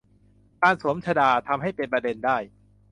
[0.61, 2.37] การสวมชฏา ทำให้เป็นประเด็นได้